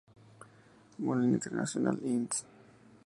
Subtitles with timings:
[0.95, 2.31] Sypher:Mueller International Inc.